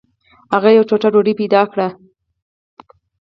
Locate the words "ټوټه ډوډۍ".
0.89-1.33